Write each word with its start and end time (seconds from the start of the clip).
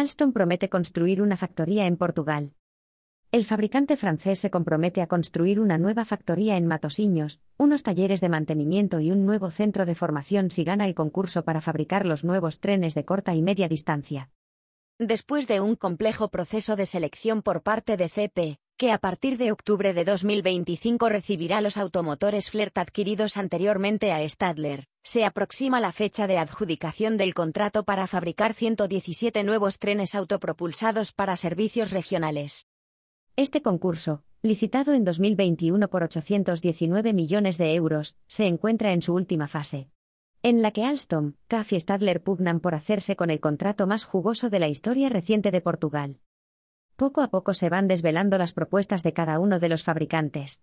Alstom 0.00 0.32
promete 0.32 0.70
construir 0.70 1.20
una 1.20 1.36
factoría 1.36 1.84
en 1.84 1.98
Portugal. 1.98 2.54
El 3.32 3.44
fabricante 3.44 3.98
francés 3.98 4.38
se 4.38 4.50
compromete 4.50 5.02
a 5.02 5.06
construir 5.06 5.60
una 5.60 5.76
nueva 5.76 6.06
factoría 6.06 6.56
en 6.56 6.66
Matosiños, 6.66 7.42
unos 7.58 7.82
talleres 7.82 8.22
de 8.22 8.30
mantenimiento 8.30 9.00
y 9.00 9.10
un 9.10 9.26
nuevo 9.26 9.50
centro 9.50 9.84
de 9.84 9.94
formación 9.94 10.50
si 10.50 10.64
gana 10.64 10.86
el 10.86 10.94
concurso 10.94 11.44
para 11.44 11.60
fabricar 11.60 12.06
los 12.06 12.24
nuevos 12.24 12.60
trenes 12.60 12.94
de 12.94 13.04
corta 13.04 13.34
y 13.34 13.42
media 13.42 13.68
distancia. 13.68 14.30
Después 14.98 15.46
de 15.46 15.60
un 15.60 15.76
complejo 15.76 16.30
proceso 16.30 16.76
de 16.76 16.86
selección 16.86 17.42
por 17.42 17.62
parte 17.62 17.98
de 17.98 18.08
CP, 18.08 18.58
que 18.80 18.92
a 18.92 18.98
partir 18.98 19.36
de 19.36 19.52
octubre 19.52 19.92
de 19.92 20.06
2025 20.06 21.10
recibirá 21.10 21.60
los 21.60 21.76
automotores 21.76 22.50
Flirt 22.50 22.78
adquiridos 22.78 23.36
anteriormente 23.36 24.10
a 24.10 24.26
Stadler, 24.26 24.86
se 25.02 25.26
aproxima 25.26 25.80
la 25.80 25.92
fecha 25.92 26.26
de 26.26 26.38
adjudicación 26.38 27.18
del 27.18 27.34
contrato 27.34 27.84
para 27.84 28.06
fabricar 28.06 28.54
117 28.54 29.44
nuevos 29.44 29.78
trenes 29.78 30.14
autopropulsados 30.14 31.12
para 31.12 31.36
servicios 31.36 31.90
regionales. 31.90 32.68
Este 33.36 33.60
concurso, 33.60 34.24
licitado 34.40 34.94
en 34.94 35.04
2021 35.04 35.90
por 35.90 36.02
819 36.02 37.12
millones 37.12 37.58
de 37.58 37.74
euros, 37.74 38.16
se 38.28 38.46
encuentra 38.46 38.92
en 38.92 39.02
su 39.02 39.12
última 39.12 39.46
fase 39.46 39.90
en 40.42 40.62
la 40.62 40.70
que 40.70 40.86
Alstom, 40.86 41.34
CAF 41.48 41.74
y 41.74 41.80
Stadler 41.80 42.22
pugnan 42.22 42.60
por 42.60 42.74
hacerse 42.74 43.14
con 43.14 43.28
el 43.28 43.40
contrato 43.40 43.86
más 43.86 44.04
jugoso 44.04 44.48
de 44.48 44.58
la 44.58 44.68
historia 44.68 45.10
reciente 45.10 45.50
de 45.50 45.60
Portugal. 45.60 46.18
Poco 47.00 47.22
a 47.22 47.28
poco 47.28 47.54
se 47.54 47.70
van 47.70 47.88
desvelando 47.88 48.36
las 48.36 48.52
propuestas 48.52 49.02
de 49.02 49.14
cada 49.14 49.38
uno 49.38 49.58
de 49.58 49.70
los 49.70 49.82
fabricantes. 49.82 50.62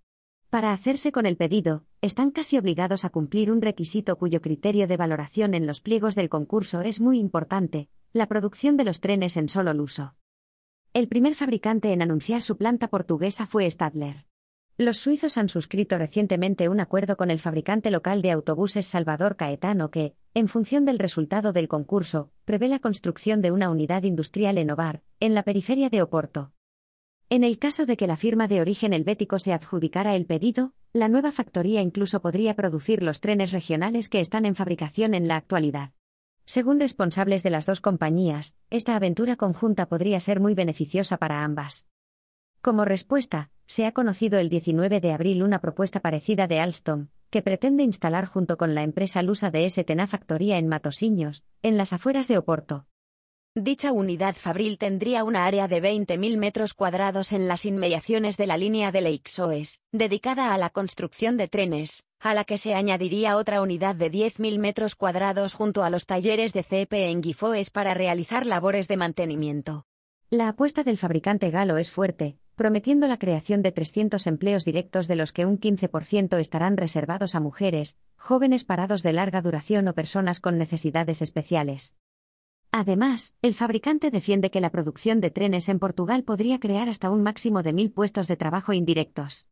Para 0.51 0.71
hacerse 0.71 1.11
con 1.11 1.25
el 1.25 1.35
pedido, 1.35 1.83
están 1.99 2.29
casi 2.29 2.59
obligados 2.59 3.05
a 3.05 3.09
cumplir 3.09 3.51
un 3.51 3.59
requisito 3.59 4.19
cuyo 4.19 4.39
criterio 4.39 4.85
de 4.85 4.97
valoración 4.97 5.55
en 5.55 5.65
los 5.65 5.81
pliegos 5.81 6.13
del 6.13 6.29
concurso 6.29 6.81
es 6.81 7.01
muy 7.01 7.17
importante, 7.17 7.89
la 8.13 8.27
producción 8.27 8.77
de 8.77 8.83
los 8.83 8.99
trenes 8.99 9.35
en 9.35 9.49
solo 9.49 9.71
uso. 9.81 10.13
El 10.93 11.07
primer 11.07 11.33
fabricante 11.33 11.91
en 11.91 12.03
anunciar 12.03 12.43
su 12.43 12.55
planta 12.55 12.87
portuguesa 12.87 13.47
fue 13.47 13.67
Stadler. 13.71 14.27
Los 14.77 14.99
suizos 14.99 15.39
han 15.39 15.49
suscrito 15.49 15.97
recientemente 15.97 16.69
un 16.69 16.79
acuerdo 16.79 17.17
con 17.17 17.31
el 17.31 17.39
fabricante 17.39 17.89
local 17.89 18.21
de 18.21 18.29
autobuses 18.29 18.85
Salvador 18.85 19.37
Caetano 19.37 19.89
que, 19.89 20.13
en 20.37 20.47
función 20.47 20.85
del 20.85 20.99
resultado 20.99 21.51
del 21.51 21.67
concurso, 21.67 22.29
prevé 22.45 22.67
la 22.67 22.77
construcción 22.77 23.41
de 23.41 23.49
una 23.49 23.71
unidad 23.71 24.03
industrial 24.03 24.59
en 24.59 24.69
Ovar, 24.69 25.01
en 25.19 25.33
la 25.33 25.41
periferia 25.41 25.89
de 25.89 26.03
Oporto. 26.03 26.51
En 27.31 27.43
el 27.43 27.57
caso 27.57 27.87
de 27.87 27.97
que 27.97 28.05
la 28.05 28.17
firma 28.17 28.47
de 28.47 28.61
origen 28.61 28.93
helvético 28.93 29.39
se 29.39 29.51
adjudicara 29.51 30.15
el 30.15 30.27
pedido, 30.27 30.73
la 30.93 31.07
nueva 31.07 31.31
factoría 31.31 31.81
incluso 31.81 32.21
podría 32.21 32.55
producir 32.55 33.01
los 33.01 33.19
trenes 33.19 33.51
regionales 33.51 34.09
que 34.09 34.19
están 34.19 34.45
en 34.45 34.53
fabricación 34.53 35.15
en 35.15 35.27
la 35.27 35.37
actualidad. 35.37 35.93
Según 36.45 36.79
responsables 36.79 37.41
de 37.41 37.49
las 37.49 37.65
dos 37.65 37.81
compañías, 37.81 38.55
esta 38.69 38.95
aventura 38.95 39.37
conjunta 39.37 39.87
podría 39.87 40.19
ser 40.19 40.39
muy 40.39 40.53
beneficiosa 40.53 41.17
para 41.17 41.43
ambas. 41.43 41.87
Como 42.61 42.85
respuesta, 42.85 43.49
se 43.65 43.87
ha 43.87 43.91
conocido 43.91 44.37
el 44.37 44.49
19 44.49 45.01
de 45.01 45.13
abril 45.13 45.41
una 45.41 45.61
propuesta 45.61 45.99
parecida 45.99 46.45
de 46.45 46.59
Alstom, 46.59 47.07
que 47.29 47.41
pretende 47.41 47.83
instalar 47.83 48.25
junto 48.25 48.57
con 48.57 48.75
la 48.75 48.83
empresa 48.83 49.21
lusa 49.21 49.51
de 49.51 49.69
STNA 49.69 50.07
factoría 50.07 50.57
en 50.57 50.67
Matosiños, 50.67 51.43
en 51.61 51.77
las 51.77 51.93
afueras 51.93 52.27
de 52.27 52.37
Oporto. 52.37 52.85
Dicha 53.59 53.91
unidad 53.91 54.35
fabril 54.35 54.77
tendría 54.77 55.23
una 55.23 55.45
área 55.45 55.67
de 55.67 55.81
20.000 55.81 56.37
metros 56.37 56.75
cuadrados 56.75 57.31
en 57.31 57.47
las 57.47 57.65
inmediaciones 57.65 58.37
de 58.37 58.45
la 58.45 58.55
línea 58.55 58.91
de 58.91 59.01
Leixoes, 59.01 59.81
dedicada 59.91 60.53
a 60.53 60.59
la 60.59 60.69
construcción 60.69 61.37
de 61.37 61.47
trenes, 61.47 62.05
a 62.19 62.35
la 62.35 62.43
que 62.43 62.59
se 62.59 62.75
añadiría 62.75 63.35
otra 63.35 63.63
unidad 63.63 63.95
de 63.95 64.11
10.000 64.11 64.59
metros 64.59 64.93
cuadrados 64.93 65.55
junto 65.55 65.83
a 65.83 65.89
los 65.89 66.05
talleres 66.05 66.53
de 66.53 66.61
CP 66.61 67.09
en 67.09 67.21
Guifoes 67.21 67.71
para 67.71 67.95
realizar 67.95 68.45
labores 68.45 68.87
de 68.87 68.97
mantenimiento. 68.97 69.87
La 70.29 70.49
apuesta 70.49 70.83
del 70.83 70.99
fabricante 70.99 71.49
galo 71.49 71.77
es 71.77 71.89
fuerte, 71.89 72.37
prometiendo 72.57 73.07
la 73.07 73.19
creación 73.19 73.61
de 73.61 73.71
300 73.71 74.25
empleos 74.25 74.65
directos 74.65 75.07
de 75.07 75.15
los 75.15 75.31
que 75.31 75.45
un 75.45 75.59
15% 75.59 76.39
estarán 76.39 76.75
reservados 76.75 77.35
a 77.35 77.39
mujeres, 77.39 77.99
jóvenes 78.17 78.63
parados 78.63 79.03
de 79.03 79.13
larga 79.13 79.43
duración 79.43 79.87
o 79.87 79.93
personas 79.93 80.39
con 80.39 80.57
necesidades 80.57 81.21
especiales. 81.21 81.95
Además, 82.71 83.35
el 83.43 83.53
fabricante 83.53 84.09
defiende 84.09 84.49
que 84.49 84.59
la 84.59 84.71
producción 84.71 85.21
de 85.21 85.29
trenes 85.29 85.69
en 85.69 85.77
Portugal 85.77 86.23
podría 86.23 86.59
crear 86.59 86.89
hasta 86.89 87.11
un 87.11 87.21
máximo 87.21 87.61
de 87.61 87.73
mil 87.73 87.91
puestos 87.91 88.27
de 88.27 88.37
trabajo 88.37 88.73
indirectos. 88.73 89.47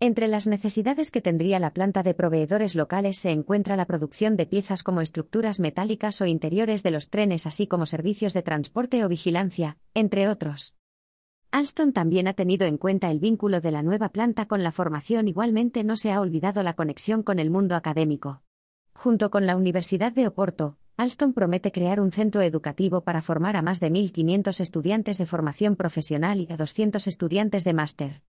Entre 0.00 0.26
las 0.26 0.48
necesidades 0.48 1.12
que 1.12 1.20
tendría 1.20 1.60
la 1.60 1.72
planta 1.72 2.02
de 2.02 2.14
proveedores 2.14 2.74
locales 2.74 3.18
se 3.18 3.30
encuentra 3.30 3.76
la 3.76 3.86
producción 3.86 4.36
de 4.36 4.46
piezas 4.46 4.82
como 4.82 5.00
estructuras 5.00 5.60
metálicas 5.60 6.20
o 6.20 6.26
interiores 6.26 6.82
de 6.82 6.90
los 6.90 7.08
trenes, 7.08 7.46
así 7.46 7.68
como 7.68 7.86
servicios 7.86 8.34
de 8.34 8.42
transporte 8.42 9.04
o 9.04 9.08
vigilancia, 9.08 9.78
entre 9.94 10.28
otros. 10.28 10.77
Alstom 11.50 11.92
también 11.92 12.28
ha 12.28 12.34
tenido 12.34 12.66
en 12.66 12.76
cuenta 12.76 13.10
el 13.10 13.20
vínculo 13.20 13.62
de 13.62 13.70
la 13.70 13.82
nueva 13.82 14.10
planta 14.10 14.46
con 14.46 14.62
la 14.62 14.70
formación, 14.70 15.28
igualmente 15.28 15.82
no 15.82 15.96
se 15.96 16.12
ha 16.12 16.20
olvidado 16.20 16.62
la 16.62 16.74
conexión 16.74 17.22
con 17.22 17.38
el 17.38 17.48
mundo 17.48 17.74
académico. 17.74 18.42
Junto 18.92 19.30
con 19.30 19.46
la 19.46 19.56
Universidad 19.56 20.12
de 20.12 20.26
Oporto, 20.26 20.76
Alstom 20.98 21.32
promete 21.32 21.72
crear 21.72 22.00
un 22.00 22.12
centro 22.12 22.42
educativo 22.42 23.00
para 23.00 23.22
formar 23.22 23.56
a 23.56 23.62
más 23.62 23.80
de 23.80 23.90
1.500 23.90 24.60
estudiantes 24.60 25.16
de 25.16 25.24
formación 25.24 25.74
profesional 25.76 26.40
y 26.40 26.52
a 26.52 26.56
200 26.58 27.06
estudiantes 27.06 27.64
de 27.64 27.72
máster. 27.72 28.22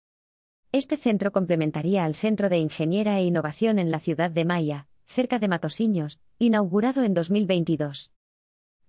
Este 0.72 0.96
centro 0.96 1.30
complementaría 1.30 2.04
al 2.04 2.14
Centro 2.14 2.48
de 2.48 2.58
Ingeniera 2.58 3.18
e 3.18 3.24
Innovación 3.24 3.78
en 3.78 3.90
la 3.90 4.00
ciudad 4.00 4.30
de 4.30 4.46
Maya, 4.46 4.86
cerca 5.06 5.38
de 5.38 5.48
Matosiños, 5.48 6.20
inaugurado 6.38 7.02
en 7.02 7.12
2022. 7.12 8.12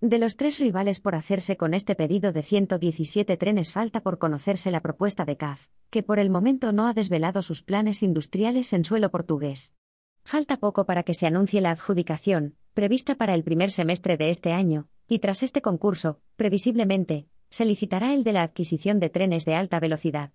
De 0.02 0.18
los 0.18 0.36
tres 0.36 0.58
rivales 0.58 0.98
por 0.98 1.14
hacerse 1.14 1.56
con 1.56 1.74
este 1.74 1.94
pedido 1.94 2.32
de 2.32 2.42
117 2.42 3.36
trenes 3.36 3.72
falta 3.72 4.00
por 4.00 4.18
conocerse 4.18 4.72
la 4.72 4.80
propuesta 4.80 5.24
de 5.24 5.36
CAF, 5.36 5.68
que 5.90 6.02
por 6.02 6.18
el 6.18 6.28
momento 6.28 6.72
no 6.72 6.88
ha 6.88 6.92
desvelado 6.92 7.40
sus 7.40 7.62
planes 7.62 8.02
industriales 8.02 8.72
en 8.72 8.84
suelo 8.84 9.12
portugués. 9.12 9.76
Falta 10.24 10.56
poco 10.56 10.86
para 10.86 11.04
que 11.04 11.14
se 11.14 11.28
anuncie 11.28 11.60
la 11.60 11.70
adjudicación, 11.70 12.56
prevista 12.74 13.14
para 13.14 13.32
el 13.34 13.44
primer 13.44 13.70
semestre 13.70 14.16
de 14.16 14.30
este 14.30 14.52
año, 14.52 14.88
y 15.06 15.20
tras 15.20 15.44
este 15.44 15.62
concurso, 15.62 16.18
previsiblemente, 16.34 17.28
se 17.48 17.64
licitará 17.64 18.12
el 18.12 18.24
de 18.24 18.32
la 18.32 18.42
adquisición 18.42 18.98
de 18.98 19.08
trenes 19.08 19.44
de 19.44 19.54
alta 19.54 19.78
velocidad. 19.78 20.30